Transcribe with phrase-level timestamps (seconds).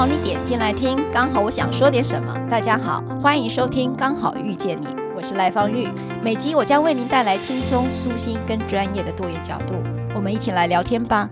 [0.00, 2.34] 好你点进来听，刚好我想说点什么。
[2.50, 5.90] 大家好，欢迎收听《刚好遇见你》，我是赖芳玉。
[6.24, 9.74] 每集我将为您带来轻松、舒心跟专业的多元角度，
[10.14, 11.28] 我们一起来聊天吧。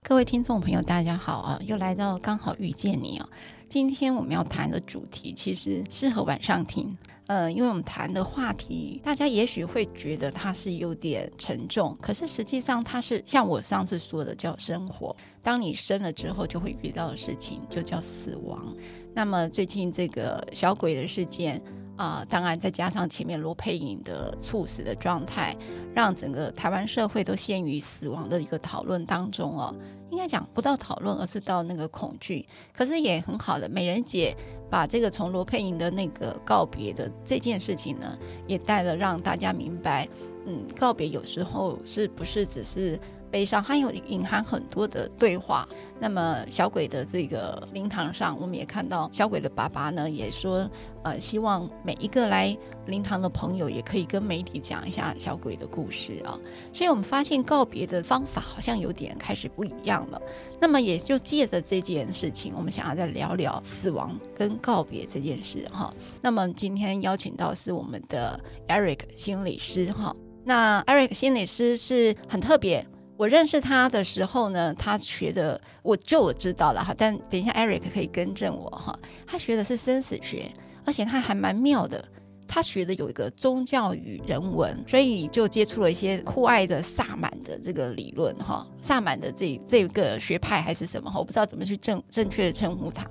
[0.00, 1.58] 各位听众朋友，大家好啊！
[1.64, 3.26] 又来到《刚好遇见你》哦。
[3.70, 6.98] 今天我们要谈的主题其实适合晚上听。
[7.28, 15.14] 呃，因为我们谈的话题，大家也许会觉得它是有点沉重，可是实际上它是像我上次说的，叫生活。
[15.40, 18.74] 当你生了之后，就会遇到的事情，就叫死亡。
[19.14, 21.62] 那么最近这个小鬼的事件
[21.94, 25.56] 啊，当然再加上前面罗佩颖的猝死的状态，
[25.94, 29.72] 让整个台湾社会都陷于死亡的一个讨论当中哦。
[30.10, 32.46] 应该讲不到讨论，而是到那个恐惧。
[32.72, 34.36] 可是也很好的，美人姐。
[34.70, 38.16] 把这个从罗佩莹的那个告别的这件事情呢，
[38.46, 40.08] 也带了让大家明白，
[40.46, 42.96] 嗯，告别有时候是不是只是。
[43.30, 45.68] 悲伤还有隐含很多的对话。
[46.02, 50.68] 那么小鬼的这个灵堂上，我们也看到小鬼的爸爸呢，也说，
[51.02, 56.38] 呃，希望每一个来灵堂的朋友也可以跟媒体讲一下小鬼的故事啊。
[56.72, 60.20] 所以我们发现告别的方法好像有点开始不一样了。
[60.58, 65.92] 那么也就借着这件事情，我们想要再聊聊死亡跟告别这件事哈。
[66.22, 70.16] 那么今天邀请到是我们的 Eric 心理师哈。
[70.44, 72.86] 那 Eric 心理师是很特别。
[73.20, 80.50] 我认识他的时候呢，他学的我就我知道了哈，但等一下 Eric 可以更正我哈，他学的是生死学，
[80.86, 82.02] 而且他还蛮妙的，
[82.48, 93.06] 他学的有一个宗教与人文，所以就接触了一些酷爱的萨满的这个理论哈，萨满的这这个学派还是什么哈，我不知道怎么去正正确的称呼他。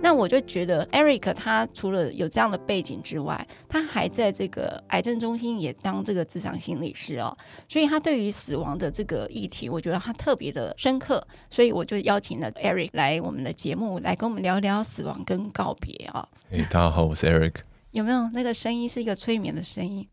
[0.00, 7.36] 那我就觉得，Eric 他除了有这样的背景之外，他还在这个癌症中心也当这个咨商心理师哦，
[7.68, 16.26] 所以他对于死亡的这个议题，我觉得他特别的深刻，所以我就邀请了 Eric 来我们的节目，来跟我们聊聊死亡跟告别啊。
[16.50, 17.54] 哎，大家好，我是 Eric。
[17.92, 20.06] 有没有那个声音是一个催眠的声音？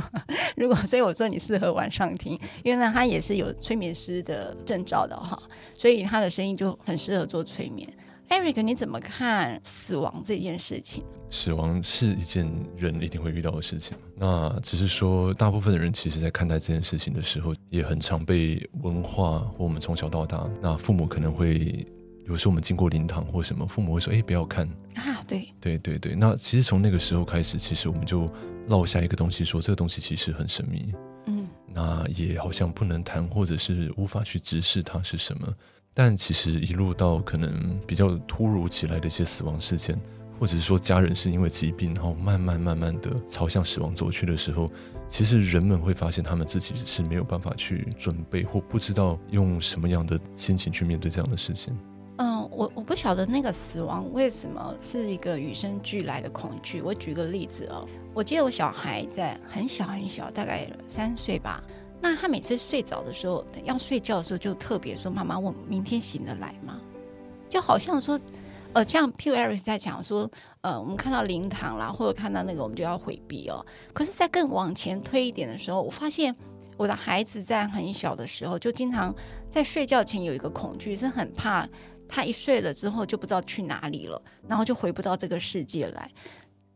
[0.54, 5.36] 如果所以我说你适合晚上听，因为呢他也是有催眠师的证照的哈，
[5.74, 7.88] 所以他的声音就很适合做催眠。
[8.32, 11.04] Eric，你怎么看死亡这件事情？
[11.30, 13.94] 死亡是一件人一定会遇到的事情。
[14.16, 21.86] 那只是说，大部分的人其实在看待这件事情的时候，也很常被文化或我们从小到大，那父母可能会
[22.26, 26.14] 有时候我们经过灵堂或什么，父母会说：“哎，不要看啊！”对，对对对。
[26.14, 28.26] 那其实从那个时候开始，其实我们就
[28.66, 30.90] 落下一个东西说，说这个东西其实很神秘。
[31.26, 35.54] 嗯，那也好像不能谈，或者是无法去直视它是什么。
[35.94, 39.98] 但其实一路到可能比较突如其来的一些死亡事件，
[40.40, 44.66] 或者是说家人是因为疾病，然后慢慢慢慢的朝向死亡走去的时候，
[45.08, 51.76] 其实人们会发现他们自己是没有办法去准备，或不知道用什么样的心情去面对这样的事情。
[52.16, 56.80] 嗯，我我不晓得那个死亡为什么是一个与生俱来的恐惧。
[56.80, 61.62] 我举个例子哦，我记得我小孩在很小很小，大概三岁吧。
[62.02, 66.80] 那他每次睡着的时候，要睡觉的时候就特别说：“妈妈，我明天醒得来吗？”
[67.48, 68.18] 就好像说，
[68.72, 70.28] 呃，像 Pew Eric 在讲说，
[70.62, 73.64] 呃，我们看到灵堂啦，或者看到那个，我们就要回避哦。
[73.92, 76.34] 可是，在更往前推一点的时候，我发现
[76.76, 79.14] 我的孩子在很小的时候，就经常
[79.48, 81.68] 在睡觉前有一个恐惧，是很怕
[82.08, 86.10] 他一睡了之后就不知道去哪里了，然后就回不到这个世界来。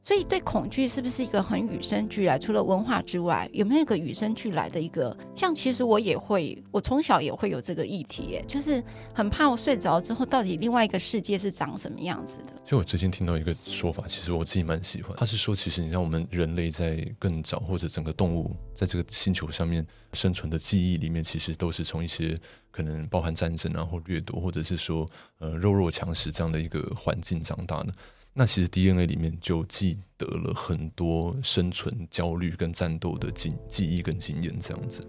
[0.06, 2.38] 所以，对恐惧是不是一个很与生俱来？
[2.38, 5.14] 除了文化之外，有没有一个与生俱来的一个？
[5.34, 8.80] 像其实我也会，我从小也会有这个议题，耶，就是
[9.12, 12.52] 很怕我睡着之后，到底另外一个世界是长什么样子的。
[12.62, 15.12] 其实我最近听到一个说法，其实我自己蛮喜欢。
[15.16, 22.38] 他是说，其实你像我们人类在更早，或者整个动物在这个星球上面生存的记忆里面，其实都是从一些
[22.70, 25.04] 可能包含战争啊，或掠夺，或者是说
[25.38, 27.92] 呃弱肉强食这样的一个环境长大的。
[28.38, 35.02] 那其实 DNA 里面就记得了很多生存焦虑跟战斗的记记忆跟经验，这样子。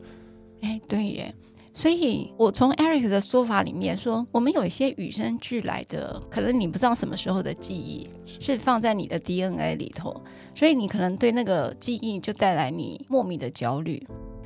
[0.62, 1.36] 哎，对耶。
[1.74, 8.10] 所以我从 Eric 的说法里面说，我们有一些与生俱来的，可能你不知道什么时候的记忆
[8.40, 10.24] 是放在你的 DNA 里头，
[10.56, 14.02] 所以你可能对那个记忆就带来你莫名的焦虑。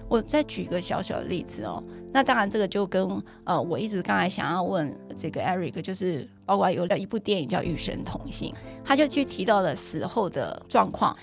[0.09, 1.81] 我再举一个小小的例子哦。
[2.11, 8.53] 那当然，这个就跟呃，我一直刚才想要问这个 Eric，就是包括有了一部电影叫《与神同行》，
[8.83, 11.15] 他就去提到了死后的状况。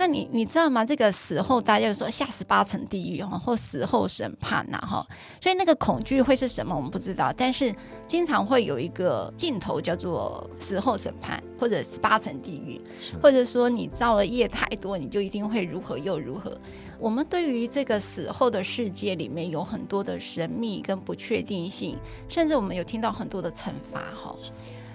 [0.00, 0.84] 那你你知道吗？
[0.84, 5.04] 这个死后大家就说下十八层地狱哈，或死后审判呐哈，
[5.40, 6.76] 所以那个恐惧会是什么？
[6.76, 7.32] 我们不知道。
[7.36, 7.74] 但是
[8.06, 12.80] 经常会有一个镜头叫做死后审判，或者十八层地狱，
[13.20, 16.56] 或者说你造了业太多，你就一定会如何又如何。
[16.98, 21.96] 我们对于这个死后的世界里面有很多的神秘跟不确定性，
[22.28, 24.34] 甚至我们有听到很多的惩罚哈。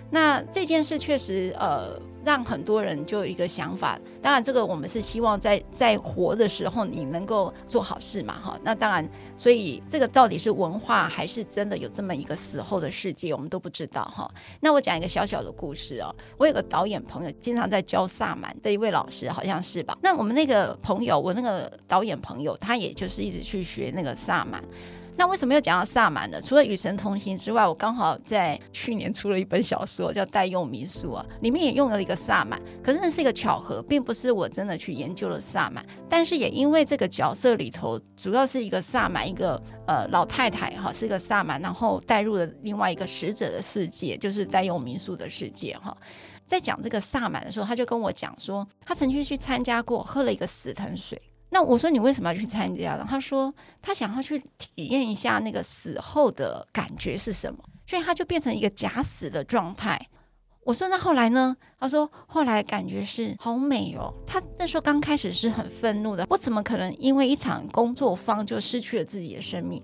[0.09, 1.99] 那这件事确实呃。
[2.25, 8.59] 让很多人就有一个想法，当然这个我们是希望在在活的时候你能够做好事嘛，哈。
[8.63, 14.31] 那当然，所以这个到底是文化还是真的有这么一个死后的世界，我们都不知道哈。
[14.61, 19.97] 那我讲一个小小的故事哦，我有个导演朋友，经常在教萨满的一位老师，好像是吧？
[20.01, 24.63] 那我们那个朋友，我那个导演朋友，他也就是一直去学那个萨满。
[25.15, 26.41] 那为什么要讲到萨满呢？
[26.41, 32.61] 除了与神同行之外，我刚好在去年出了一本小说，叫《代用民宿》啊，里面也用了一个萨满。
[32.83, 35.85] 可是那是一个巧合，并不是我真的去研究了萨满。
[36.09, 45.95] 但是也因为这个角色里头，主要是一个萨满，一个呃老太太哈，是一个萨满，然后带入了另外一个使者的世界，就是代用民宿的世界哈。
[46.45, 51.21] 在讲这个萨满的时候，他就跟我讲说，他曾经去参加过，喝了一个死藤水。
[51.53, 53.05] 那我说，你为什么要去参加呢？
[53.07, 60.07] 他说他想要去体验一下那个死后的感觉是什么，所以他就变成一个假死的状态。
[60.63, 61.55] 我说那后来呢？
[61.79, 64.11] 他说后来感觉是好美哦。
[64.25, 69.79] 他那时候刚开始是很愤怒的，我怎么可能因为一场工作坊就失去了自己的生命？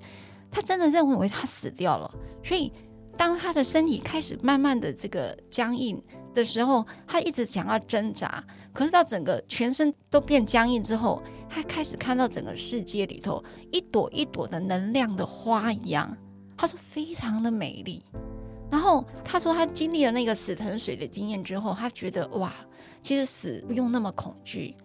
[0.50, 2.12] 他真的认为他死掉了。
[2.44, 2.74] 所以
[3.16, 6.02] 当他的身体开始慢慢的这个僵硬
[6.34, 8.44] 的时候，他一直想要挣扎，
[8.74, 11.22] 可是到整个全身都变僵硬之后。
[11.52, 16.16] 他开始看到整个世界里头一朵一朵的能量的花一样，
[16.56, 18.04] 他说非常的美丽。
[18.70, 22.54] 然后他说他经历了那个死藤水的经验之后，他觉得哇，
[23.02, 24.76] 其实死不用那么恐惧，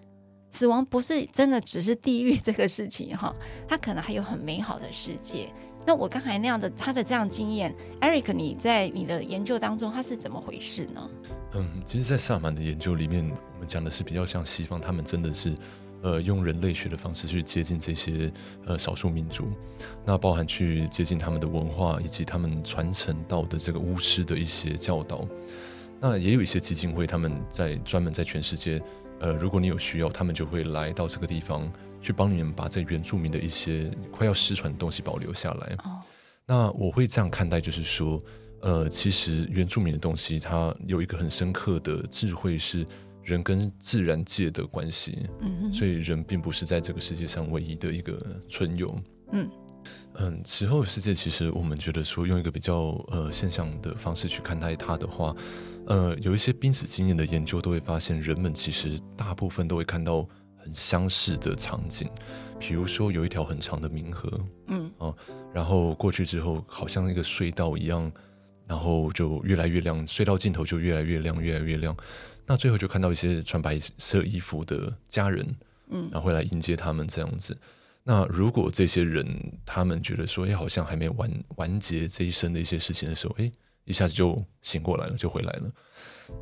[0.50, 3.36] 死亡不是真的只是地狱这个事情哈，
[3.68, 5.52] 他可能还有很美好的世界。
[5.86, 11.10] 那我刚才那样的他的这样经验，Eric，你在你的研究当中他是怎么回事呢？
[11.54, 15.54] 嗯，其实，在萨满的研究里面，我们讲的是比较像西方，他们真的是。
[16.02, 18.30] 呃，用人类学的方式去接近这些
[18.66, 19.50] 呃少数民族，
[20.04, 25.26] 那包含去接近他们的文化以及他们传承到的这个巫师的一些教导。
[25.98, 28.82] 那也有一些基金会，他们在专门在全世界，
[29.18, 31.72] 呃，如果你有需要，他们就会来到这个地方
[32.04, 35.74] 去帮你们把这原住民的一些快要失传的东西保留下来。
[35.82, 35.92] Oh.
[36.46, 38.22] 那我会这样看待，就是说，
[38.60, 42.86] 呃，其实原住民的东西，它有一个很深刻的智慧是。
[43.24, 48.94] 人跟自然界的关系，嗯，所以人并不是在这个世界上唯一的一个存有，
[49.32, 49.50] 嗯
[50.16, 55.34] 嗯，死后的世界其实我们觉得说用一个比较呃现象的方式去看待它的话，
[55.86, 60.28] 呃，有一些濒死经验的研究都会发现，人们其实大部分都会看到
[60.64, 62.08] 很相似的场景，
[62.58, 64.30] 比如说有一条很长的冥河，
[64.68, 65.14] 嗯啊，
[65.52, 68.10] 然后过去之后好像一个隧道一样，
[68.66, 71.94] 然后就越来越亮，隧道尽头就越来越亮，越来越亮。
[72.46, 75.46] 那最后就看到一些穿白色衣服的家人，
[75.90, 77.54] 嗯，然后会来迎接他们这样子。
[78.02, 79.26] 那如果这些人
[79.66, 83.52] 他们觉得说，哎，好像还没完完结这一生的一些事情的时候，哎，
[83.84, 85.70] 一下子就醒过来了，就回来了。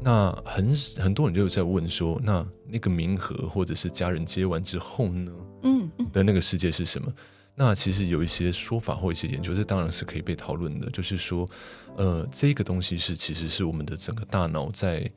[0.00, 5.32] 那很很多人就在问说，那那个冥河或者是家人接完之后呢？
[5.64, 7.12] 嗯，的那个世界是什么？
[7.54, 10.88] 那其实有一些说法或一些研究，这当然是可以被讨论的。
[10.90, 11.48] 就是说，
[11.96, 15.08] 呃，这个东西是其实是我们的整个大脑在。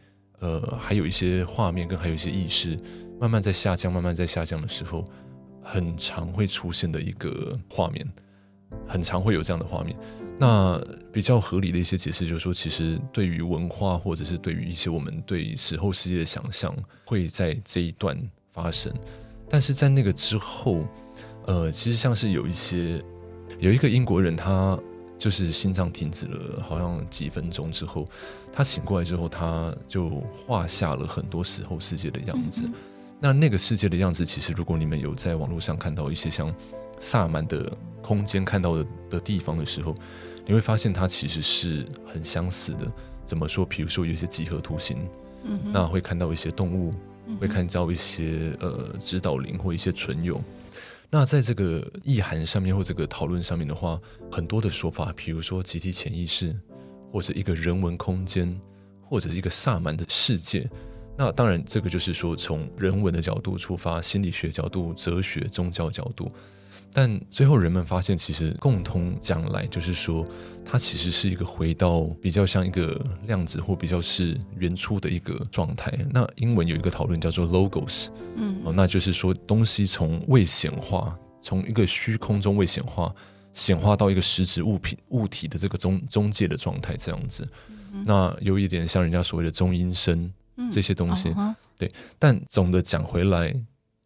[0.42, 2.78] 呃，还有一些画面跟还有一些意识，
[3.22, 5.04] 慢慢在下降，慢慢在下降的时候，
[5.64, 8.06] 很常会出现的一个画面，
[8.86, 9.98] 很常会有这样的画面。
[10.38, 16.76] 那比较合理的一些解释就是说，其实对于文化或者是对于一些我们对死后世界的想象，
[17.06, 18.18] 会在这一段
[18.54, 18.94] 发生。
[19.50, 20.88] 但是在那个之后，
[21.46, 23.02] 呃，其实像是有一些
[23.60, 24.80] 有一个英国人他。
[25.18, 28.06] 就是心脏停止了，好像几分钟之后，
[28.52, 30.10] 他醒过来之后，他就
[30.46, 32.64] 画下了很多死后世界的样子。
[32.66, 32.74] 嗯嗯。
[33.26, 36.54] 那那个世界的样子，其实如果你们有在网络上看到一些像
[37.00, 39.96] 萨满的空间看到的的地方的时候，
[40.46, 42.86] 你会发现它其实是很相似的。
[43.26, 43.66] 怎么说？
[43.66, 45.10] 比如说有一些几何图形，
[45.44, 46.94] 嗯，那会看到一些动物，
[47.40, 50.40] 会看到一些呃指导灵或一些存有。
[51.10, 54.00] 那在这个意涵上面或这个讨论上面的话，
[54.32, 56.56] 很多的说法，比如说集体潜意识，
[57.12, 58.56] 或者一个人文空间，
[59.02, 60.70] 或者是一个萨满的世界。
[61.18, 66.30] 那当然，这个就是说从人文的角度出发，心理学角度、哲学、宗教角度。
[66.92, 70.26] 但最后人们发现，其实共同讲来就是说，
[70.64, 75.92] 它其实是一个回到比较像一个量子或比较是原初的一个状态。
[76.12, 83.14] 那英文有一个讨论叫做 logos，嗯，哦，那就是说东西从未显化，从一个虚空中未显化，
[83.54, 87.46] 显化到一个实质物品物体的这个中中介的状态，这样子。
[87.92, 90.32] 嗯、那有一点像人家所谓的中阴身
[90.72, 91.34] 这些东西，
[91.78, 91.92] 对。
[92.18, 93.54] 但总的讲回来。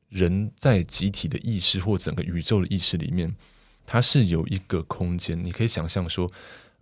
[0.10, 3.32] 人在集体的意识或整个宇宙的意识里面，
[3.86, 5.40] 它是有一个空间。
[5.40, 6.28] 你可以想象说，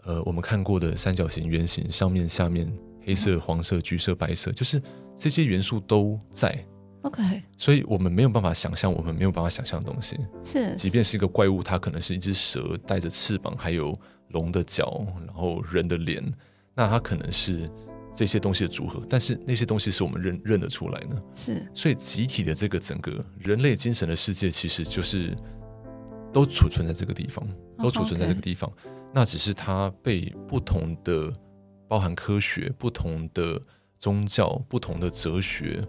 [0.05, 2.71] 呃，我们看过的三角形、圆形，上面、下面，
[3.03, 4.81] 黑色、黄色、橘色、白色，就是
[5.17, 6.57] 这些元素都在。
[7.01, 10.17] OK，所以我们没有办法想象我们没有办法想象的东西。
[10.45, 13.93] 是，即便是一个怪物，它可能是一只蛇，带着翅膀，还有
[14.29, 16.23] 龙的脚，然后人的脸，
[16.73, 17.69] 那它可能是。
[18.17, 25.37] 这些东西的组合，但是那些东西是我们认认得出来的，是，所以集体的这个整个人类精神的世界，其实就是
[26.33, 27.47] 都储存在这个地方，
[27.77, 28.67] 都储存在这个地方。
[28.71, 28.93] Oh.
[29.13, 31.31] 那只是它被不同的
[31.87, 33.61] 包含科学、不同的
[33.99, 35.79] 宗教、不同的哲学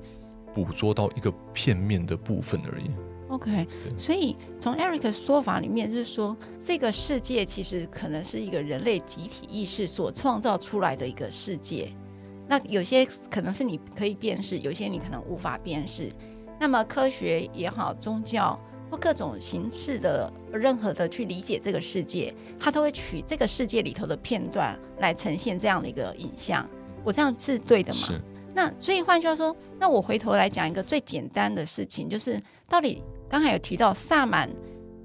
[0.52, 2.90] 捕捉到一个片面的部分而已。
[3.30, 3.66] OK，
[3.96, 11.90] 所以从 Eric 的说法里面，就是说这个世界其实可能是一个人类集体意识所创造出来的一个世界。
[12.48, 16.10] 那有些可能是你可以辨识，有些你可能无法辨识。
[16.58, 18.58] 那么科学也好，宗教
[18.90, 26.66] 或各种形式的任何的去理解这个世界，它都会取这个世界里头的片段来呈现这样的一个影像。
[27.04, 27.98] 我这样是对的吗？
[28.00, 28.20] 是。
[28.54, 34.50] 那所以换句话说，那我回头来讲一个最简单的事情，就是到底刚才有提到萨满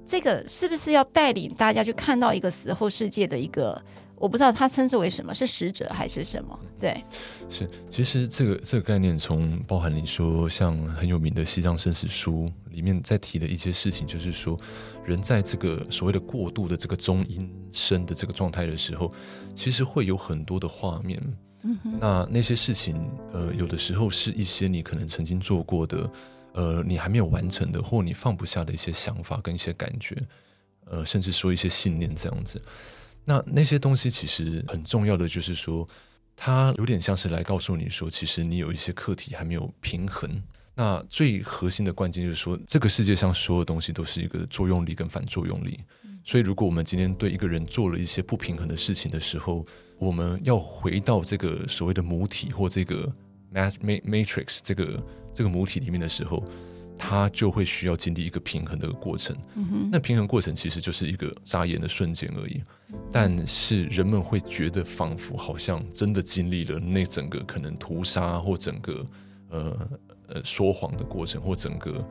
[0.06, 3.80] 这个是不是要带领大家去看到一个死后世界的一个？
[4.16, 6.58] 我不知道他称之为什么，是使者还是什么？
[6.80, 7.02] 对，
[7.50, 14.58] 是其实这个这个概念，从包含你说像很有名的《西藏生死书》里面在提的一些事情，就是说
[15.04, 19.12] 人在这个所谓的过度的这个中阴身的这个状态的时候，
[19.54, 21.20] 其实会有很多的画面。
[21.62, 26.10] 嗯，那那些事情，呃，有的时候是一些你可能曾经做过的，
[26.52, 30.14] 呃，你还没有完成的，或你放不下的一些想法跟一些感觉，
[30.84, 32.60] 呃，甚至说一些信念这样子。
[33.24, 35.88] 那那些东西其实很重要的，就是说，
[36.36, 40.42] 它有点像是来告诉你说，其实你有一些课题还没有平衡。
[40.74, 45.80] 那最核心的关键就是说，这个世界上所有东西都是一个作用力跟反作用力。
[46.24, 49.64] 所以，如果我们今天对一个人做了一些不平衡的事情的时候，
[49.98, 53.10] 我们要回到这个所谓的母体或这个
[53.52, 55.02] matrix 这个
[55.32, 56.44] 这个母体里面的时候。
[56.96, 62.62] 它就会需要经历一个平衡的过程，嗯、那平衡过程其实就是一个眨眼的瞬间而已。
[63.10, 69.06] 但是人们会觉得仿佛好像真的经历了那整个可能屠杀或整个
[69.50, 69.88] 呃
[70.28, 72.06] 呃说谎的过程，或整个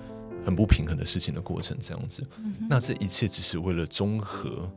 [0.45, 2.23] 很不平衡的事情的过程这样子。
[2.37, 4.71] 嗯、那这一切只是为了综合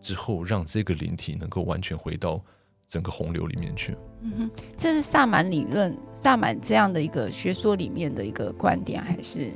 [0.00, 2.42] 之后，让这个灵体能够完全回到。
[2.88, 9.50] 整个洪流里面去，嗯哼，这是萨满理论，萨满这样的一个学说里面的一个观点，还是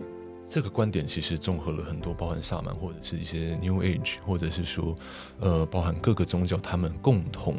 [0.50, 4.96] 这个观点其实综合了很多，包含萨满或者是一些 New Age，或者是说，
[5.38, 7.54] 呃，包含各个宗教他们共同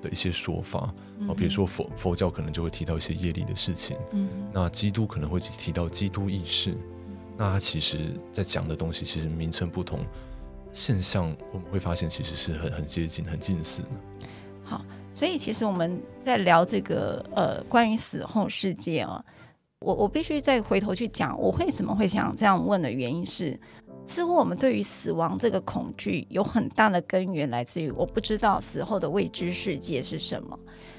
[0.00, 0.80] 的一些说法。
[0.80, 6.74] 啊，嗯、比如说佛佛教可能就会提到一些业力的事情，嗯，那基督可能会提到基督意识，
[7.36, 10.00] 那他其实在讲的东西其实名称不同，
[10.72, 13.88] 现象我们会发现其实是很很接近、很近似的。
[14.64, 14.82] 好。
[15.12, 19.22] 所以，其实我们在聊这个呃，关于死后世界啊，
[19.82, 23.58] 我我必须再回头去讲，我为什么会想这样问的原因是，
[24.06, 30.58] 似乎我们对于死亡这个恐惧有很大的根源来自于我不知道死后的未知世界是什么。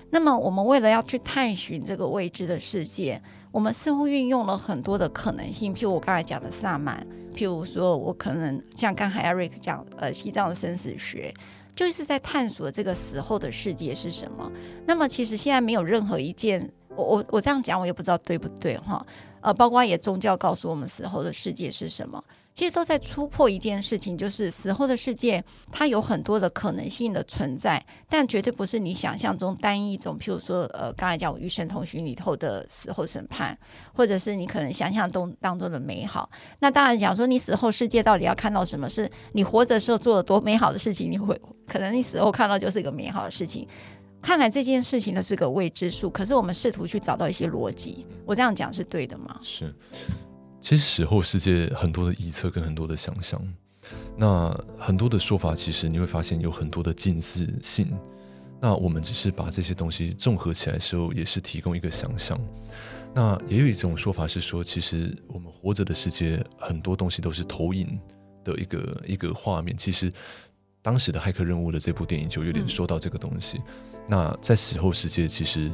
[0.10, 3.22] 那么，我们为了要去探寻这个未知的世界，
[3.52, 11.32] 我们似乎运用了很多的可能性，譬如我刚才讲的萨满，譬如说我可能像刚才 Eric 讲呃，西藏的生死学。
[11.74, 14.52] 就是在探索这个死后的世界是什么。
[14.86, 19.06] 那么，其实现在没有任何一件，我我我这样讲，我也不知道对不对哈。
[19.42, 22.24] 呃，包括也宗教告诉我们死后的世界是什么。
[22.54, 30.18] 其实都在突破一件事情，就是死后的世界，它有很多的可能性的存在，但绝对不是你想象中单一一种。
[30.20, 33.58] 譬如说，呃，刚才讲我《与神同行》里头的死后审判，
[33.94, 36.30] 或者是你可能想象中当中的美好。
[36.60, 38.88] 那当然讲说，你死后世界到底要看到什么？
[38.90, 43.66] 是你活着时候做了多美好的事情，你会可能你死后看到就是一个美好的事情。
[44.22, 48.06] 看来这件事情呢是个未知数，可是我们试图去找到一些逻辑。
[48.26, 49.40] 我这样讲是对的吗？
[49.42, 49.74] 是。
[50.62, 53.42] 其实死后世界很多的臆测跟很多的想象，
[54.16, 57.92] 那很多的说法，其实你会发现有很多的近似性。
[58.62, 62.40] 那我们只是把这些东西综合起来的时候，也是提供一个想象。
[63.12, 68.00] 那也有一种说法是说，其实我们活着的世界很多东西都是投影
[68.44, 69.76] 的一个一个画面。
[69.76, 70.14] 其实
[70.80, 73.58] 当时的骇客任务的这部电影就有点说到这个东西。
[73.58, 75.72] 嗯、那在死后世界，其实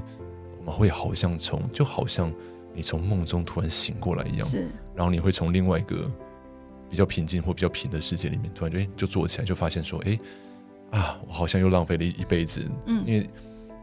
[0.59, 2.33] 我们会好像从就好像
[2.73, 6.09] 你从梦中突然醒过来一样，是，然后你会从另外一个
[6.89, 10.17] 比较平静或比较平的世界里面，突然就就坐起来，就发现说，哎
[10.91, 13.29] 啊，我好像又浪费了一一辈子，嗯，因为。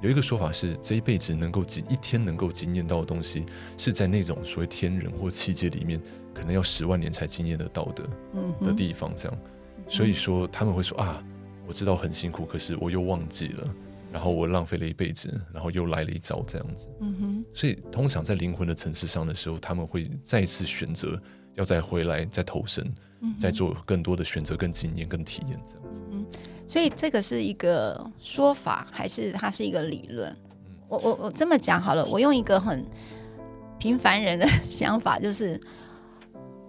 [0.03, 3.47] 有一个说法是，这一辈子能够经一天能够经验到的东西，
[3.79, 5.99] 是在那种所谓天人或气界里面，
[6.35, 8.05] 可能要十万年才经验得到的
[8.61, 9.11] 的地方。
[9.17, 9.39] 这样，
[9.89, 11.25] 所以说他们会说啊，
[11.67, 13.75] 我知道很辛苦，可是我又忘记了，
[14.15, 16.89] 然后我浪费了一辈子，然后又来了一遭这样子。
[17.01, 17.45] 嗯哼。
[17.53, 21.21] 所以通常在灵魂的层次上的时候，他们会再次选择
[21.55, 22.95] 要再回来，再投身，
[23.37, 26.01] 再做更多的选择、跟经验、跟体验这样子。
[26.13, 26.25] 嗯
[26.67, 30.35] 所以这个是一个说法，还是它是一个理论？
[30.89, 32.87] 我我我这么讲好了，我用一个很
[33.79, 35.61] 平凡人的想法，就是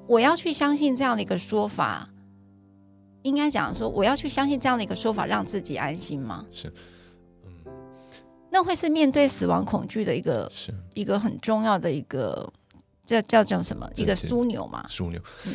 [0.07, 2.09] 我要去相信这样的一个说法，
[3.21, 6.45] 应该讲说我要去相信这样的一个说法，让自己安心吗？
[6.51, 6.73] 是，嗯，
[8.55, 12.50] 那会是面对死亡恐惧的一个是一个很重要的一个
[13.05, 13.85] 叫叫叫什么？
[13.95, 14.85] 一个枢纽嘛？
[14.89, 15.19] 枢纽。
[15.45, 15.53] 嗯，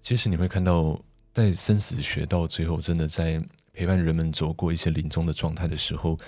[0.00, 0.98] 其实你会看到，
[1.34, 3.38] 在生死学到最后，真的在。
[3.70, 6.18] 陪伴人们走过一些临终的状态的时候，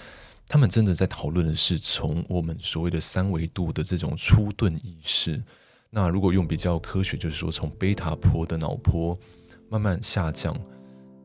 [0.47, 5.43] 他们真的在讨论的是从我们所谓的三维度的这种初顿意识。
[5.91, 9.19] 那如果用比较科学，就是说从贝塔波的脑波
[9.69, 10.57] 慢慢下降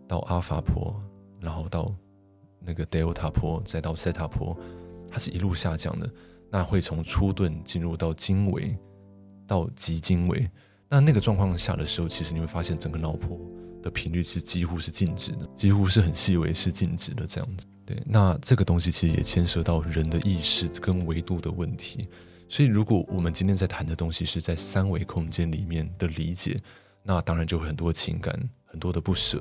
[0.08, 1.00] 到阿法波，
[1.40, 1.94] 然后到
[2.60, 4.58] 那个德尔塔波，再到塞塔波，
[5.16, 6.12] 它是一路下降的。
[6.52, 8.78] 那会从初顿进入到经纬，
[9.48, 10.46] 到极经纬。
[10.90, 13.40] 那那个状况下的时候，其实你会发现整个脑波。
[13.82, 17.68] 的频率是几乎是静止的，几乎是很细微是静止的这样子。
[17.86, 22.08] 对，那这个东西其实也牵涉到人的意识跟维度的问题。
[22.50, 26.60] 所以，如果我们今天在谈的东西是在三维空间里面的理解，
[27.04, 29.40] 那当然就会很多情感、很多的不舍、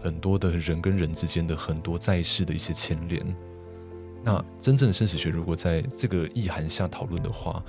[0.00, 3.22] 很多的人跟人之间的很多在世的一些牵连。
[4.24, 7.62] 那真正的生死学，如果在这个意涵下讨论的话，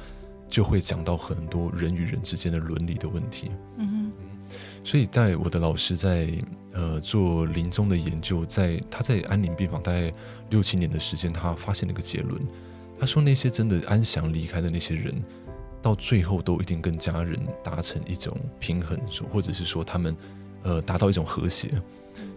[0.47, 3.51] 就会讲到很多人与人之间的伦理的问题。
[3.77, 4.11] 嗯哼。
[4.83, 6.29] 所以在我的老师在
[6.73, 10.11] 呃做临终的研究，在他在安宁病房大概
[10.49, 12.39] 六七年的时间，他发现了一个结论。
[12.99, 15.15] 他说那些真的安详离开的那些人，
[15.81, 18.99] 到最后都一定跟家人达成一种平衡，
[19.31, 20.15] 或者是说他们
[20.61, 21.81] 呃达到一种和谐。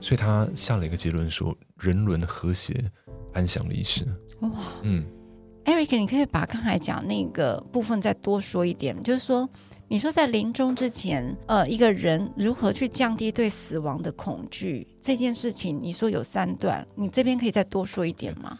[0.00, 2.72] 所以他下了一个结论说，人伦和谐，
[3.36, 4.04] 安详离世。
[4.40, 4.50] 哇，
[4.82, 5.04] 嗯
[5.66, 9.48] ，Eric，你可以把刚才讲那个部分再多说一点，就是说。
[9.88, 18.58] 你说在临终之前，呃，一个人如何去降低对死亡的恐惧这件事情，你说有三段，你这边可以再多说一点吗？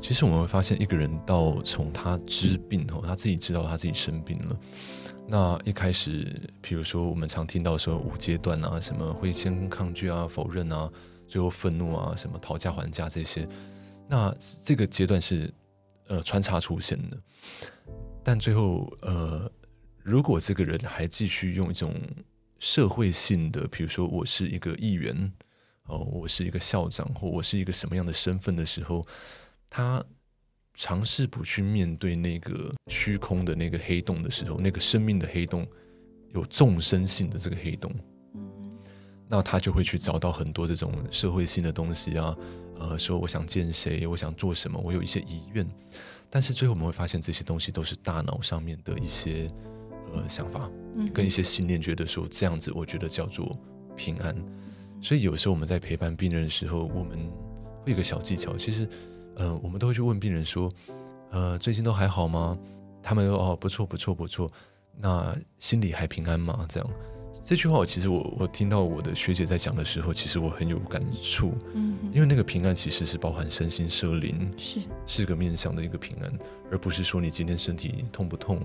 [0.00, 4.58] 其实我们会发现，一个人到从他知病后，他自己知道他自己生病了。
[5.28, 6.26] 那一开始，
[6.62, 10.90] 比如说我们常听到说五阶段啊，什么会先抗拒啊、否认啊，
[11.28, 13.46] 最后愤怒啊，什么讨价还价这些。
[14.08, 15.52] 那这个阶段是
[16.08, 17.18] 呃穿插出现的，
[18.22, 19.50] 但最后呃。
[20.06, 21.94] 如果这个人还继续用一种
[22.58, 25.32] 社会性的，比如说我是一个议员，
[25.84, 29.02] 哦，我是一个校长，或我是一个什么样的身份的时候，
[29.70, 30.04] 他
[30.74, 35.66] 尝试不去面对那个虚空的那个黑洞的时候，那个生命的黑洞，
[36.34, 37.90] 有众生性的这个黑洞，
[39.26, 42.36] 那他就会去找到很多这种社会性的东西啊，
[42.78, 45.66] 呃，说我想见谁，我想做什么，我有一些遗愿，
[46.28, 49.50] 但是最后我们会发现这些东西都是大脑上面的一些。
[50.12, 50.70] 呃，想法
[51.12, 53.58] 跟一些信念，觉得说这样子，我觉得叫做
[53.96, 54.36] 平安。
[55.02, 57.18] 所以有时候我们在陪伴病人的时候，我们
[57.82, 58.56] 会有个小技巧。
[58.56, 58.88] 其实，
[59.34, 60.70] 呃，我们都会去问病人说，
[61.32, 62.56] 呃，最近都还好吗？
[63.02, 64.48] 他们说哦，不错，不错，不错。
[64.96, 66.64] 那心里还平安吗？
[66.68, 66.88] 这样
[67.44, 71.52] 这句话我，其实我我听到我的学姐在讲的时候，其实我很有感触。
[71.74, 76.32] 嗯，因为那个平安其实是包含身心社灵，是四个面向的一个平安，
[76.70, 78.60] 而不是说你今天身体痛不痛。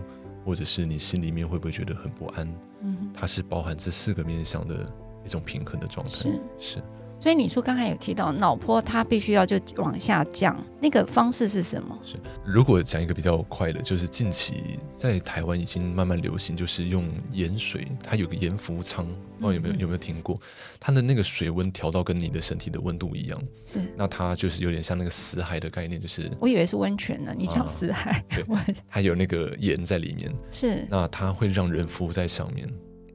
[0.46, 2.48] 或者是你心里面会不会觉得很不安？
[2.82, 4.90] 嗯，它是包含这四个面向的
[5.24, 6.14] 一种平衡的状态。
[6.14, 6.84] 是是。
[7.20, 12.00] 所以你说刚才有提到脑波，它必须要就往下降，那个方式是什么？
[12.04, 20.40] 是，如果讲一个比较快的，就是近期在台湾已经慢慢流行，就是用盐水，它有个盐浮舱，不知道有没有有没有听过？
[20.80, 23.80] 它的那个水温调到跟你的身体的温度一样，是。
[23.98, 30.88] 那它就是有点像那个死海的概念，就是我以为是温泉呢，你讲死海，啊、对， 它有那个盐在里面，是。
[30.90, 32.68] 那它会让人浮在上面。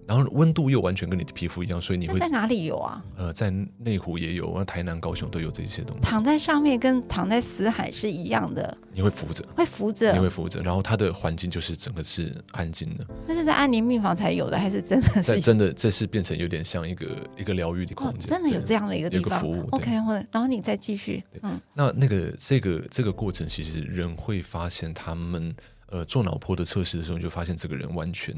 [0.07, 3.03] 然后温度又完全跟你的皮肤一样，所以你会在哪里有啊？
[3.17, 6.03] 呃，在内湖也有，台南、高雄都有这些东西。
[6.03, 8.77] 躺在上面跟躺在死海是一样的。
[8.93, 10.61] 你会浮着，会浮着，你会浮着。
[10.61, 13.07] 然后它的环境就是整个是安静的。
[13.27, 15.23] 那是在安宁病房才有的，还是真的是？
[15.23, 17.07] 在真的，这是变成有点像一个
[17.39, 18.21] 一个疗愈的空间。
[18.21, 19.41] 哦，真的有这样的一个地方。
[19.41, 19.67] 服务。
[19.71, 21.25] OK，或者然后你再继续。
[21.43, 21.59] 嗯。
[21.73, 25.55] 那那个这个这个过程，其实人会发现，他们
[25.89, 28.37] 呃做脑波的测试的时候，你就发现这个人完全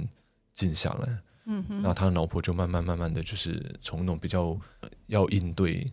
[0.55, 1.19] 静下来。
[1.47, 4.59] 嗯，然后他的老婆就慢慢慢慢的就是从那种比较
[5.07, 5.91] 要应对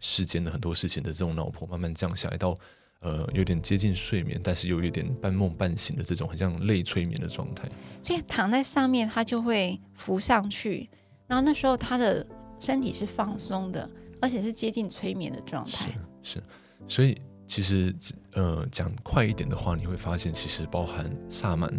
[0.00, 2.56] 世间的很多事情的这种老婆，慢慢降下来到
[3.00, 7.68] 呃有点接近睡眠，但是又有点半梦半醒的这种很像类催眠的状态。
[8.02, 10.88] 所以躺在上面，他就会浮上去，
[11.26, 12.26] 然后那时候他的
[12.58, 13.88] 身体是放松的，
[14.22, 15.94] 而且是接近催眠的状态。
[16.22, 16.42] 是，是，
[16.88, 17.14] 所以
[17.46, 17.94] 其实
[18.32, 21.70] 呃讲快一点的话，你会发现其实包含萨满，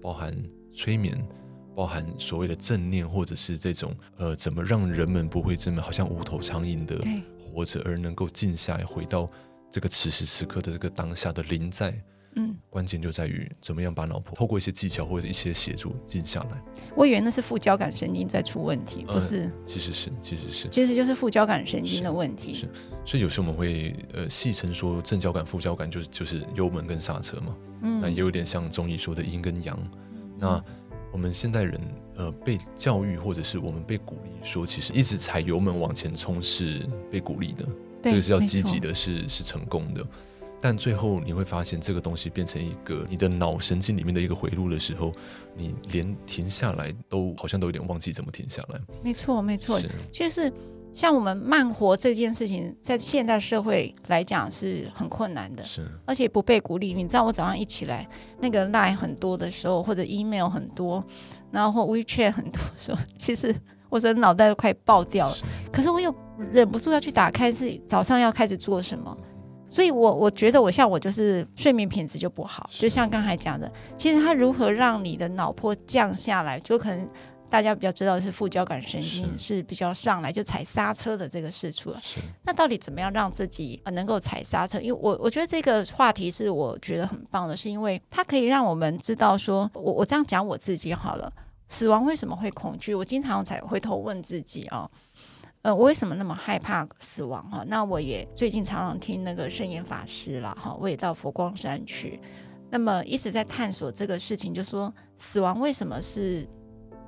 [0.00, 0.34] 包含
[0.74, 1.22] 催眠。
[1.74, 6.98] 包含所谓的正念，或者是这种呃，怎么让人们不会这么好像无头苍蝇的
[7.38, 9.28] 活着，而能够静下来，回到
[9.70, 11.94] 这个此时此刻的这个当下的临在。
[12.36, 16.60] 嗯，关键就在于怎么样把脑波透过一些技巧或者一些协助静下来。
[16.96, 19.42] 我以为那是副交感神经在出问题，不是？
[19.42, 22.52] 呃、其实是，其实是，其实就是副交感神经的问题。
[22.52, 22.70] 是，是，
[23.06, 27.56] 所以有时候我们会呃戏称说正交感、副交感就是就是油门跟刹车嘛。
[27.82, 29.78] 嗯，那也有点像中医说的阴跟阳。
[30.36, 30.60] 那
[31.14, 31.80] 我们现代人，
[32.16, 37.64] 呃，被教育或者是我们被鼓励说，其实一直踩油门往前冲是被鼓励的，
[38.02, 40.04] 这个是要积极的是，是是成功的。
[40.60, 45.12] 但最后你会发现，这个东西变成一个你的脑神经里面的一个回路的时候，
[45.56, 48.80] 你连停下来都好像都有点忘记怎么停下来。
[49.00, 50.52] 没错，没错，就是。
[50.94, 56.94] 像我们慢活这件事情，在现代社会来讲是很困难的，是，而且不被鼓励。
[56.94, 61.04] 你知道，我早上一起来，那个 Line 很多的时候，或者 email 很多，
[61.50, 63.52] 然后 WeChat 很多的时候，其实
[63.88, 65.34] 我的脑袋都快爆掉了。
[65.72, 66.14] 可是我又
[66.52, 69.16] 忍不住要去打开，是早上要开始做什么？
[69.66, 77.08] 所以我我觉得我像我就是睡眠品质就不好，就像刚才讲的，其实它如何让你的脑波降下来，就可能。
[77.54, 82.02] 大家比较知道的是副交感神经是比较上来就踩刹车的这个事出了。
[82.42, 84.80] 那到底怎么样让自己呃能够踩刹车？
[84.80, 91.32] 因为我我觉得这个话题是我觉得很棒的，是因为它可以让我们知道说，我我这样讲我自己好了，
[91.68, 92.92] 死亡为什么会恐惧？
[92.92, 94.90] 我经常才回头问自己哦，
[95.62, 97.48] 呃，我为什么那么害怕死亡？
[97.52, 102.20] 哈，那我也最近常常听那个圣严法师了哈，我也到佛光山去，
[102.68, 106.44] 那么一直在探索这个事情，就说死亡为什么是？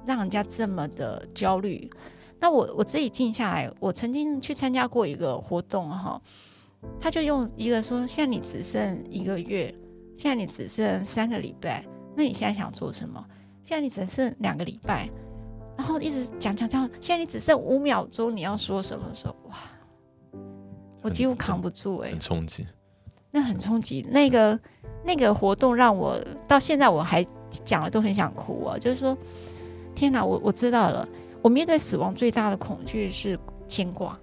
[0.06, 1.90] 让人家这么的焦虑，
[2.38, 6.20] 那我我自己静下来，我曾经去参加过一个活动哈，
[7.00, 9.74] 他就用一个说，现在你只剩一个月，
[10.14, 13.24] 现在你只剩三个礼拜，那你现在想做什么？
[13.64, 15.10] 现在你只剩两个礼拜，
[15.76, 19.34] 然后一直讲讲讲，现在你只剩五秒钟，你要说什么时候？
[19.48, 19.56] 哇，
[21.02, 22.64] 我几乎扛不住哎、欸，很冲击，
[23.32, 24.56] 那很冲击，那个
[25.04, 26.16] 那个活动让我
[26.46, 27.26] 到现在我还
[27.64, 29.16] 讲了都很想哭啊，就是说。
[29.96, 31.08] 天哪，我我知道了。
[31.40, 34.16] 我面对死亡最大的恐惧是牵挂。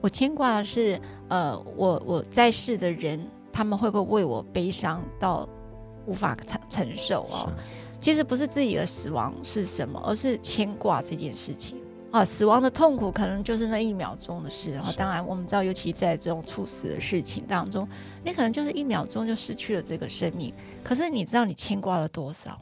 [0.00, 3.20] 我牵挂的是，呃，我我在世的人，
[3.52, 5.46] 他们会不会为我悲伤到
[6.06, 7.52] 无法承承受啊？
[8.00, 11.76] 其实不是自己的死亡是什么，而是牵挂这件事情
[12.12, 12.24] 啊。
[12.24, 14.72] 死亡的痛苦可能就是那一秒钟的事。
[14.74, 17.86] 啊，当然我们知道，尤其在这种猝死的事情当中，
[18.24, 20.54] 你可能就是一秒钟就失去了这个生命。
[20.82, 22.56] 可是你知道你牵挂了多少？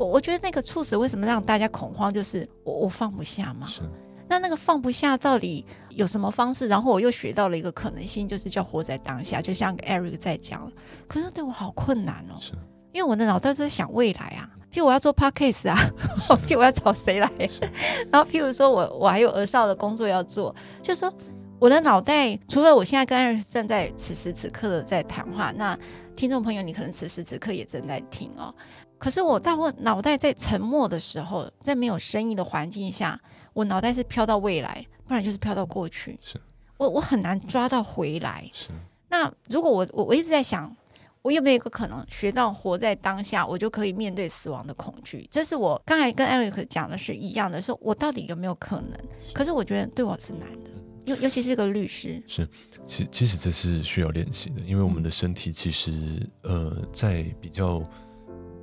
[0.00, 3.66] 我我觉得那个猝死为什么让大家恐慌，就是我我放不下嘛。
[3.66, 3.82] 是。
[4.26, 6.66] 那那个放不下到底有什么方式？
[6.68, 9.42] 然后我又学到了一个可能性，就是叫活在当下。
[9.42, 10.72] 就像 Eric 在讲，
[11.06, 12.38] 可是对我好困难哦。
[12.40, 12.52] 是。
[12.92, 15.76] 因为我的脑袋都在想未来啊，譬如我要做 Podcast 啊，
[16.48, 17.30] 譬如我要找谁来？
[18.10, 21.12] 然后譬如说我我还有儿少的工作要做，就是说
[21.58, 25.78] 我的脑袋除了我现在跟 Eric 正在此时此刻的在谈话，那
[26.16, 28.54] 听众朋友你可能此时此刻也正在听哦。
[29.00, 33.18] 可是我大部分脑袋在沉默的时候，在没有声音的环境下，
[33.54, 36.18] 我脑袋是飘到未来，不然就是飘到过去。
[36.22, 36.38] 是，
[36.76, 38.46] 我我很难抓到回来。
[38.52, 38.68] 是，
[39.08, 40.76] 那如果我我我一直在想，
[41.22, 45.26] 我有没有一个可能学到活在当下，我就可以面对死亡的恐惧？
[45.30, 49.00] 这是我刚才跟 Eric 讲的是一样的，说我到底有没有可能？
[49.32, 50.70] 可是我觉得对我是难的，
[51.06, 52.22] 尤尤其是个律师。
[52.26, 52.46] 是，
[52.84, 57.82] 其其实这是需要练习的，因为我们的身体其实呃在比较。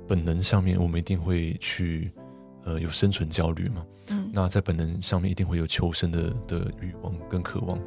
[0.08, 2.10] 本能上面，我们一定会去，
[2.64, 3.86] 呃，有生存焦虑嘛。
[4.08, 4.30] 嗯。
[4.32, 7.78] 那在本能上面，一定会有求生的的欲望跟渴望。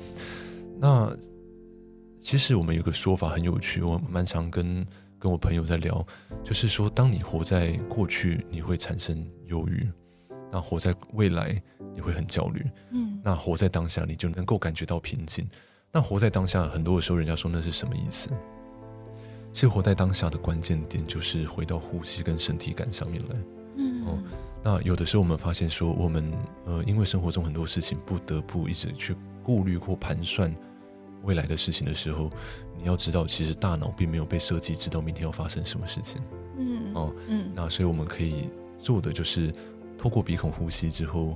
[0.79, 1.11] 那
[2.21, 4.85] 其实我们有个说法很有趣，我蛮常跟
[5.17, 6.05] 跟我朋友在聊，
[6.43, 9.87] 就是说，当你活在过去，你会产生忧郁；
[10.51, 11.61] 那活在未来
[11.93, 15.49] 你会很焦虑，嗯，那活在当下你就能够感觉到平静。
[15.91, 18.29] 那活在当下，很多的时候人家说那是什么意思？
[19.53, 23.35] 其实活在当下的关键点就是回到呼吸跟身体感上面来，
[23.75, 24.23] 嗯，哦，
[24.63, 26.33] 那有的时候我们发现说，我们
[26.65, 30.55] 呃，因为生活中很多事情不得不一直去顾虑或盘算
[31.23, 32.29] 未来的事情的时候，
[32.77, 36.21] 你要知道，其实大脑并没有被设计知道明天要发生什么事情，
[36.57, 39.53] 嗯，哦，嗯，那所以我们可以做的就是
[39.97, 41.33] 透过鼻孔呼吸之后，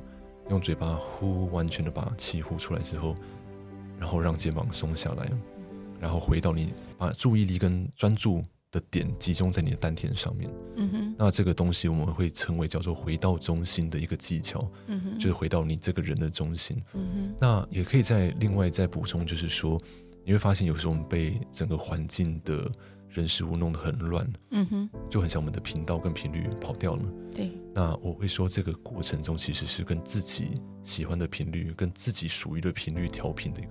[0.49, 3.13] 用嘴巴呼，完全的把气呼出来之后，
[3.99, 5.29] 然后让肩膀松下来。
[5.99, 19.81] 然后回到你把注意力跟专注的点集中在你的丹田上面，嗯哼，那这个东西我们会称为叫做回到中心的一个技巧，嗯哼，就是回到你这个人的中心，嗯哼，那也可以再另外再补充，就是说
[20.25, 22.69] 你会发现有时候我们被整个环境的
[23.07, 27.03] 人事物弄得很乱，嗯哼，就很像我们的频道跟频率跑掉了，
[27.33, 33.69] 对，那我会说这个过程中其实是跟自己喜欢的频率跟自己属于的频率调频的一个，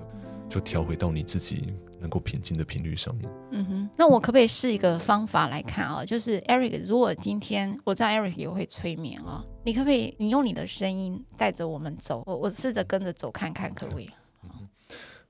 [0.54, 1.66] 就调回到你自己。
[2.00, 6.04] 能够平静的频率上面，嗯哼，那我可不可以试一个方法来看啊？
[6.04, 12.22] 就是 Eric，如果今天我知道 Eric 也会催眠啊，你可不可以你用你的声音带着我们走？
[12.26, 14.10] 我我试着跟着走看看，可不可以？
[14.42, 14.68] 嗯，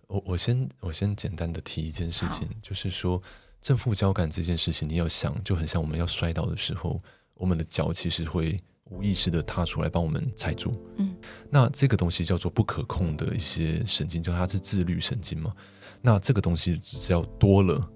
[0.09, 3.23] 我我先我先简单的提一件事情，就是说
[3.63, 7.01] 正负交感这件事情，你要想就很像我们要摔倒的时候，
[7.35, 8.59] 我们的脚其实会
[8.91, 11.15] 无意识的踏出来帮我们踩住，嗯，
[11.51, 15.55] 那这个东西叫做不可控的一些神经，就它是自律神经嘛。
[16.03, 17.91] 那这个东西只要多了，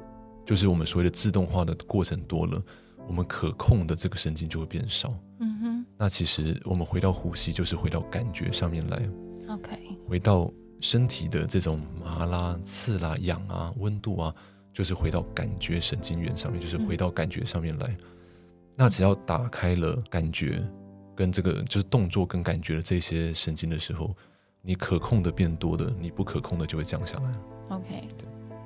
[0.46, 2.60] 就是我们所谓的自动化的过程多了，
[3.06, 5.12] 我们可控的这个神经就会变少。
[5.40, 5.86] 嗯哼。
[5.98, 9.08] 那其实我们回到呼吸，就是回到感觉上面来。
[9.48, 9.78] OK。
[10.06, 14.34] 回到身体的这种麻啦、刺啦、痒啊、温度啊，
[14.72, 17.88] 就是回到感觉神经元上面，就是回到感觉上面来。
[17.88, 18.17] 嗯。
[18.80, 20.64] 那只要打开了感觉
[21.16, 24.16] 跟这个就是动作跟感觉的这些神经的时候，
[24.62, 27.32] 你可控的变多的，你不可控的就会降下来。
[27.70, 28.08] OK，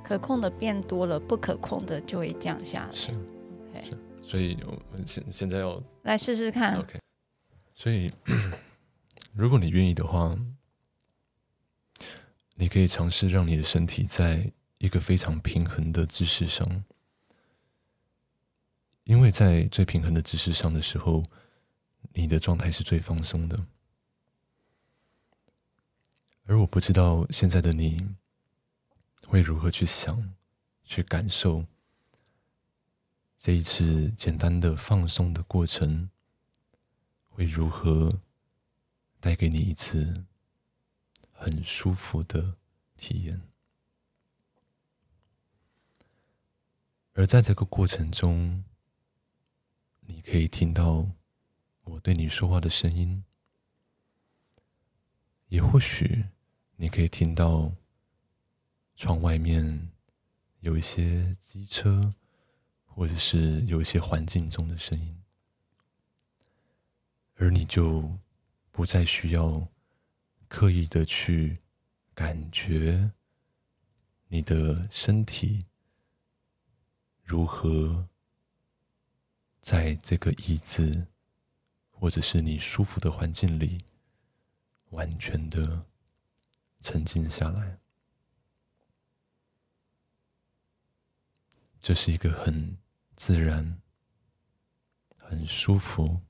[0.05, 2.93] 可控的变多了，不可控的就会降下来。
[2.93, 6.77] 是，OK，是，所以我们现现在要来试试看。
[6.77, 6.99] OK，
[7.73, 8.13] 所以
[9.33, 10.37] 如果你愿意的话，
[12.55, 16.85] 你可以尝试让你的身体在一个非常平衡的姿势上，
[19.05, 21.23] 因为在最平衡的姿势上的时候，
[22.13, 23.67] 你的状态是最放松的。
[26.45, 28.17] 而我不知道现在的你。
[29.29, 30.35] 会如何去想、
[30.85, 31.65] 去感受
[33.39, 36.11] 这一次简单的放松的过程？
[37.31, 38.21] 会如何
[39.21, 40.25] 带给你一次
[41.31, 42.57] 很舒服的
[42.97, 43.41] 体验？
[47.15, 48.65] 而在这个过程中，
[50.07, 51.11] 你可以听到
[51.85, 53.25] 我对你说话的声音，
[55.49, 56.27] 也或许
[56.77, 57.73] 你可以听到。
[58.95, 59.91] 窗外面
[60.61, 62.13] 有一些机车，
[62.85, 65.21] 或者是有一些环境中的声音，
[67.35, 68.17] 而你就
[68.71, 69.67] 不再需要
[70.47, 71.59] 刻意的去
[72.15, 73.11] 感觉
[74.29, 75.67] 你的身体
[77.25, 78.09] 如何
[79.63, 81.07] 在这个椅子，
[81.91, 83.85] 或者是你舒服的环境里，
[84.91, 85.87] 完全的
[86.81, 87.79] 沉静下来。
[91.81, 92.77] 这是一个很
[93.15, 93.81] 自然、
[95.17, 96.21] 很舒服、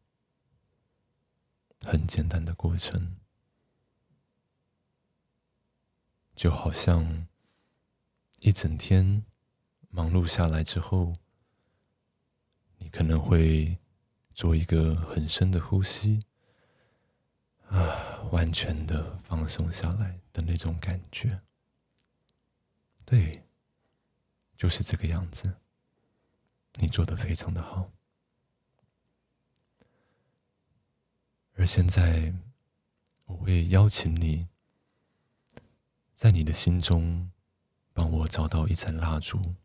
[1.81, 3.16] 很简单的过程，
[6.35, 7.27] 就好像
[8.40, 9.25] 一整天
[9.88, 11.14] 忙碌下来之后，
[12.92, 13.76] 可能会
[14.33, 16.20] 做一个很深的呼吸，
[17.66, 21.40] 啊，完全的放松下来的那种感觉，
[23.05, 23.42] 对。
[24.55, 25.57] 就是这个样子，
[26.74, 27.90] 你做的非常的好。
[31.55, 32.33] 而现在，
[33.26, 34.46] 我会邀请你，
[36.14, 37.33] 在你的心中
[37.92, 39.57] 帮我找到一盏蜡烛。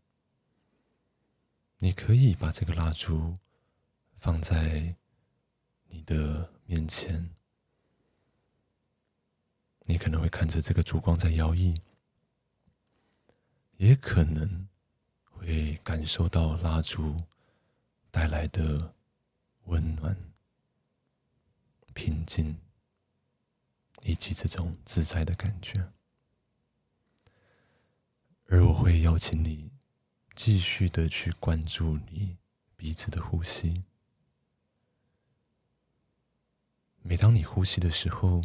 [1.78, 3.38] 你可以把这个蜡烛
[4.18, 4.96] 放在
[5.88, 7.30] 你的面前，
[9.86, 11.80] 你可能会看着这个烛光在摇曳，
[13.78, 14.68] 也可能。
[15.40, 17.16] 会感受到蜡烛
[18.10, 18.96] 带来的
[19.66, 20.18] 温暖、
[21.94, 22.58] 平静，
[24.02, 25.92] 以及这种自在的感觉。
[28.48, 29.70] 而我会邀请你
[30.38, 32.38] 继续的去关注你
[32.76, 33.84] 鼻子的呼吸，
[37.02, 38.44] 每当你呼吸的时候，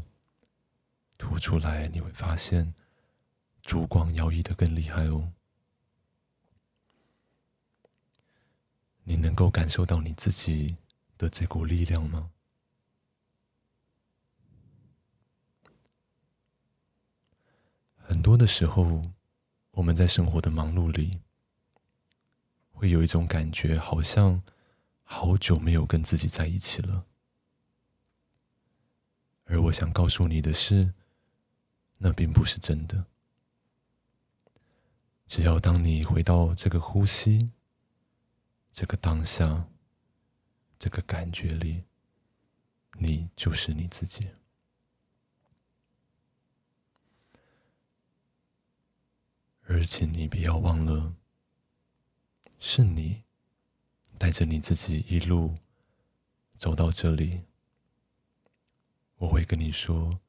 [1.18, 2.72] 吐出来，你会发现
[3.61, 5.35] 烛光摇曳的更厉害哦。
[9.05, 10.74] 你能够感受到你自己
[11.18, 12.31] 的这股力量吗？
[17.98, 19.12] 很多的时候，
[19.72, 21.20] 我们在生活的忙碌里，
[22.82, 24.42] 会有一种感觉，好像
[25.04, 27.06] 好久没有跟自己在一起了。
[29.44, 30.92] 而我想告诉你的是，
[31.98, 33.06] 那并不是真的。
[35.28, 37.52] 只要当你回到这个呼吸、
[38.72, 39.68] 这个当下、
[40.76, 41.84] 这个感觉里，
[42.98, 44.28] 你就是你自己。
[49.68, 51.14] 而且你不要忘了，
[52.64, 53.25] 是你
[54.16, 55.57] 带着你自己一路
[56.57, 57.42] 走到这里。
[59.16, 60.20] 我会跟你说，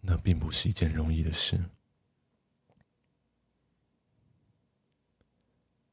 [0.00, 1.68] 那并不是一件容易的事。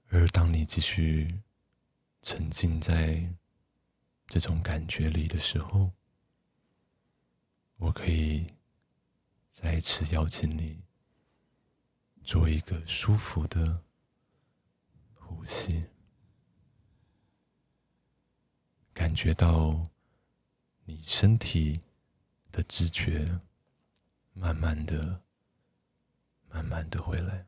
[0.10, 1.42] 而当你继续
[2.22, 3.28] 沉浸在
[4.28, 5.92] 这种感觉里的时候，
[7.78, 8.46] 我可以
[9.50, 10.84] 再一次邀请你。
[12.24, 13.82] 做一个舒服的
[15.28, 15.84] 呼吸，
[18.94, 19.90] 感觉到
[20.86, 21.82] 你身体
[22.52, 23.40] 的知觉
[24.34, 25.22] 慢慢的、
[26.50, 27.46] 慢慢的回来，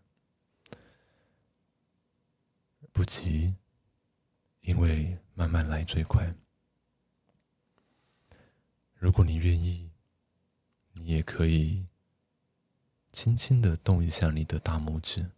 [2.91, 3.55] 不急，
[4.61, 6.35] 因为慢慢来最快。
[8.95, 9.89] 如果你愿意，
[10.93, 11.85] 你也可以。
[13.11, 15.31] 轻轻的动一下你的大拇指，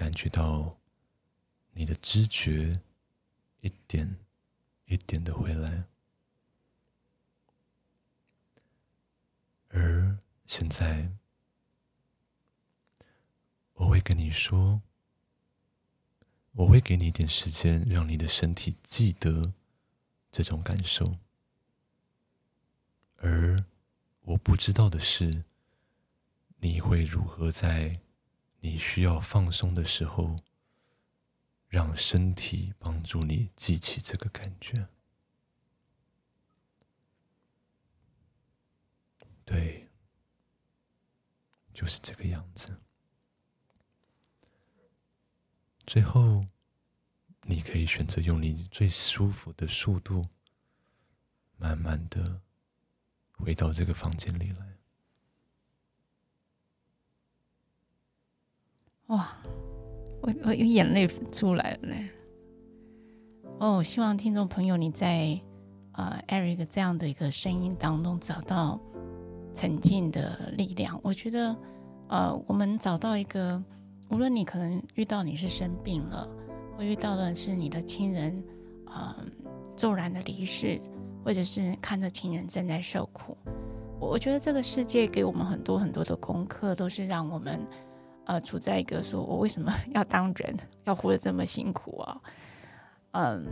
[0.00, 0.78] 感觉到
[1.72, 2.80] 你的知觉
[3.60, 4.16] 一点
[4.86, 5.84] 一点的回来。
[9.68, 11.10] 而现在，
[13.74, 14.80] 我会跟你说，
[16.52, 19.52] 我会给你一点时间，让你的身体记得
[20.32, 21.18] 这种感受。
[23.18, 23.62] 而
[24.22, 25.44] 我不知道的是。
[26.62, 28.00] 你会如何在
[28.60, 30.36] 你需要放松的时候，
[31.68, 34.88] 让身体帮助你记起这个感觉？
[39.44, 39.88] 对，
[41.72, 42.80] 就是这个样子。
[45.86, 46.46] 最后，
[47.42, 50.28] 你可以选择用你最舒服的速度，
[51.56, 52.42] 慢慢的
[53.32, 54.79] 回到这个房间里来。
[59.10, 59.28] 哇，
[60.22, 62.08] 我我有眼泪出来了嘞！
[63.58, 65.36] 哦，希望听众朋友你在
[65.94, 68.78] 呃 Eric 这样的一个声音当中找到
[69.52, 70.98] 沉静的力量。
[71.02, 71.56] 我觉得
[72.06, 73.60] 呃，我们找到一个，
[74.10, 76.28] 无论你可能遇到你是生病了，
[76.76, 78.40] 或遇到的是你的亲人
[78.86, 79.16] 呃
[79.74, 80.80] 骤然的离世，
[81.24, 83.36] 或者是看着亲人正在受苦，
[83.98, 87.60] 我觉得这个世界给我们很多很多的功课，都是让我们。
[88.30, 92.20] 呃，处在一个说我为什么 要当人，要活得这么辛苦啊？
[93.10, 93.44] 嗯，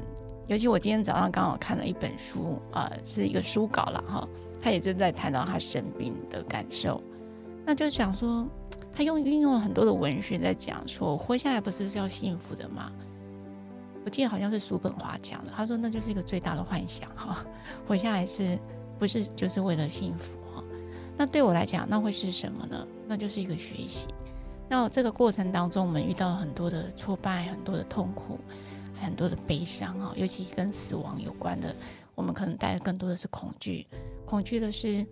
[0.47, 4.29] 尤其我今天早上刚好看了一本书，啊、呃，是一个书稿了哈，
[4.61, 7.03] 他也正在谈到他生病的感受，
[7.67, 8.47] 那就想说，
[8.93, 12.93] 他用运用了很多的文学在讲说，活下来不是要幸福的吗？
[14.05, 17.45] 我记得好像是叔本华讲的，他说那就是一个最大的幻想哈，
[17.85, 18.57] 活下来是
[18.97, 20.63] 不是就是为了幸福哈？
[21.17, 22.87] 那对我来讲，那会是什么呢？
[23.09, 24.07] 那就是一个学习。
[24.69, 28.39] 那这个过程当中，我们遇到了很多的挫败，很多的痛苦，
[29.01, 31.75] 很多的悲伤啊，尤其跟死亡有关的，
[32.15, 33.87] 我们可能带的更多的是恐惧。
[34.27, 35.07] 恐惧的是，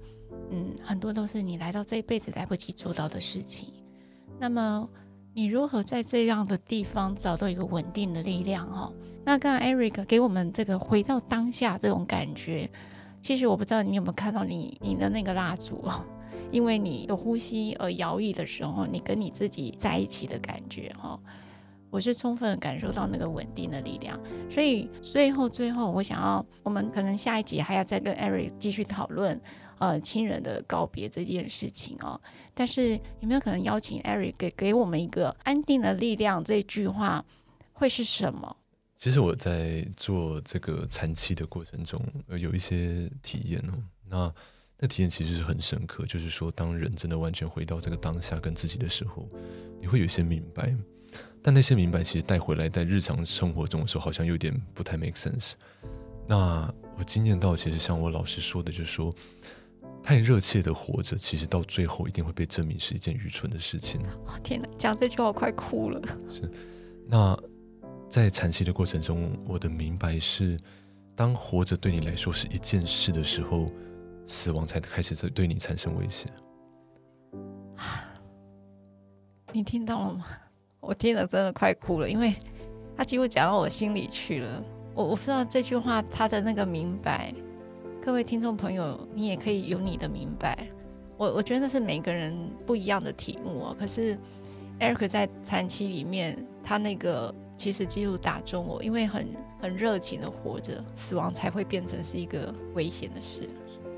[0.51, 3.73] 嗯，很多都是你来到这一辈子来不及做到的事情。
[4.39, 4.87] 那么，
[5.33, 8.71] 你如何在这样的地方找到一个稳定的力量？
[8.71, 8.93] 哈，
[9.25, 12.71] 那刚刚 Eric 给我们这个回到当下这种感觉，
[13.23, 16.05] 其实我不知道你有没有看到你你的那个蜡烛哦。
[16.51, 21.19] 因为你的呼吸而摇曳的时候，你跟你自己在一起的感觉哈，
[21.91, 24.21] 我是充分感受到那个稳定的力量。
[24.49, 29.41] 所以最后最后，我想要我们可能下一集还要再跟 Eric 继续讨论
[29.79, 32.21] 呃亲人的告别这件事情哦。
[32.55, 36.43] 但是有没有可能邀请 Eric 给给我们一个安定的力量？
[36.43, 37.25] 这句话
[37.73, 38.57] 会是什么？
[38.97, 43.75] 其实我在做这个禅期的过程中，有一些体验哦。
[44.09, 44.35] 那
[44.79, 49.27] 那体验其实是很深刻，就是说，当人真的完全回到这个当下跟自己的时候，
[49.81, 50.77] 你会有些明白，
[51.41, 55.55] 但那些明白其实带回来在日常生活中的时候，好像有点不太 make sense。
[56.27, 59.15] 那我经验到，其实像我老师说的，就是说，
[60.03, 64.01] 太热切的活着，其实到最后一定会被证明是一件愚蠢的事情。
[64.27, 66.03] 哦，天哪，讲这句话我快哭了。
[66.29, 66.51] 是，
[67.07, 67.39] 那
[68.11, 70.59] 在产期的过程中，我的明白是，
[71.15, 73.67] 当活着对你来说是一件事的时候，
[74.27, 76.29] 死亡才开始在对你产生威胁。
[79.53, 80.27] 你听到了吗？
[80.81, 82.35] 我听了真的快哭了，因为
[82.97, 84.63] 他几乎讲到我心里去了。
[84.95, 87.35] 我我不知道这句话他的那个明白，
[88.01, 90.69] 各位听众朋友，你也可以有你的明白。
[91.17, 93.77] 我我觉得那是每个人不一样的题目啊。
[93.79, 94.17] 可是
[94.79, 99.27] Eric 在产期里面，他那个其实几乎打中我，因为很
[99.61, 103.49] 很热情的活着，死亡才会变成是一个危险的事。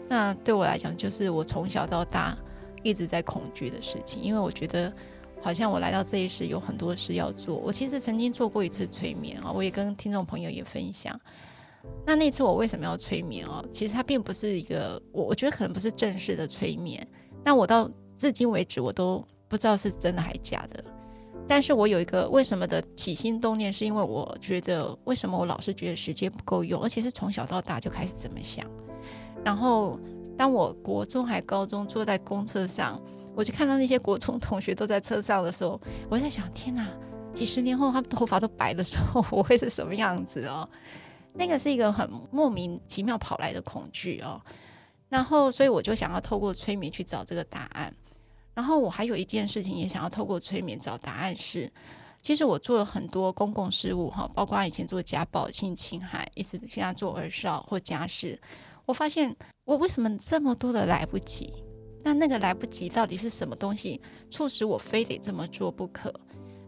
[0.09, 2.37] 那对我来讲，就是我从小到大
[2.83, 4.93] 一直在恐惧的事情，因为我觉得。
[5.41, 7.55] 好像我来到这一世有很多事要做。
[7.55, 11.19] 我其实曾经做过一次催眠啊，我也跟听众朋友也分享。
[12.05, 13.65] 那那次我为什么要催眠啊？
[13.73, 17.07] 其实它并不是一个我，我觉得可能不是正式的催眠。
[17.45, 20.85] 那我到至今为止我都不知道是真的还是假的。
[21.47, 28.69] 但是我有一个为什么的起心动念，是因为我觉得为什么我老是觉得时间不够用，而且是从小到大就开始这么想。
[29.49, 29.99] 然后
[30.37, 33.01] 当我国中还高中坐在公车上。
[33.35, 35.81] 我就看到那些国中同学都在车上的时候，
[36.11, 36.87] 我在想：天哪！
[37.33, 40.69] 几十年后他们头发都白的时候，我会是什么样子哦？
[41.33, 44.39] 那个是一个很莫名其妙跑来的恐惧哦。
[45.09, 47.95] 然后，所以我就想要透过催眠去找这个答案。
[48.55, 51.73] 然后，我还有一件事情也想要透过催眠找答案是：
[52.21, 58.37] 其实我做了很多公共事务哈，包括以前做家暴、性侵害，一直现在做儿少或家事，
[58.89, 61.53] 我发现我为什么这么多的来不及？
[62.03, 66.11] 那那个来不及到底是什么东西促使我非得这么做不可？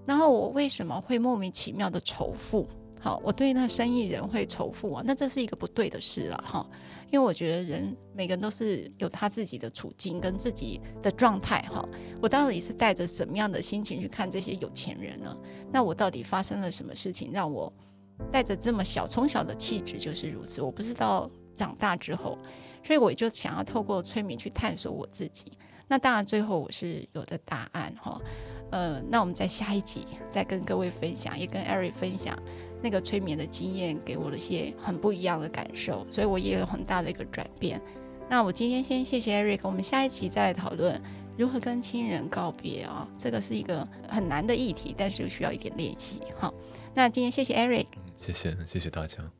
[0.04, 2.68] 然后我为什么会莫名其妙的仇富？
[3.00, 5.02] 好，我对那生意人会仇富啊？
[5.02, 6.68] 那这是一个不对的事了哈。
[7.10, 11.88] 因为我觉得人每个人都是有他自己的处境跟自己的状态哈。
[12.20, 15.34] 我到底是带着什么样的心情去看这些有钱人呢？
[15.72, 17.72] 那我到底发生了什么事情让我
[18.30, 20.60] 带着这么小从小的气质就是如此？
[20.60, 21.30] 我不知道
[21.60, 22.38] 长大之后。
[22.82, 25.52] 所以我就想要透过催眠去探索我自己。
[25.86, 28.18] 那当然，最后我是有的答案哈。
[28.70, 32.34] 呃，那我们在下一集再跟各位分享，也跟 Eric 分享
[32.82, 36.06] 那个催眠的经验，给我了一些很不一样的感受。
[36.08, 37.78] 所以我也有很大的一个转变。
[38.30, 40.98] 那我今天先谢谢 Eric，我们下一期再来讨论
[41.36, 43.06] 如何跟亲人告别啊。
[43.18, 46.22] 这个是一个很难的议题，但是需要一点练习。
[46.38, 46.54] 好，
[46.94, 47.86] 那今天谢谢 Eric，
[48.16, 49.39] 谢谢谢谢大家。